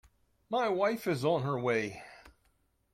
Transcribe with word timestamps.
My 0.49 0.67
wife 0.67 1.05
is 1.05 1.23
on 1.23 1.43
her 1.43 1.59
way. 1.59 2.01